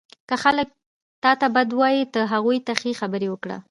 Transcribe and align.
•که 0.27 0.35
خلک 0.43 0.67
تا 1.23 1.31
ته 1.39 1.47
بد 1.55 1.69
وایي، 1.79 2.01
ته 2.13 2.19
هغوی 2.33 2.57
ته 2.67 2.73
ښې 2.79 2.91
خبرې 3.01 3.27
وکړه. 3.29 3.57